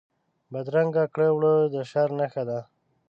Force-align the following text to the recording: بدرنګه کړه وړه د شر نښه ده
بدرنګه 0.51 1.03
کړه 1.13 1.27
وړه 1.35 1.53
د 1.73 1.75
شر 1.89 2.09
نښه 2.19 2.43
ده 2.49 2.59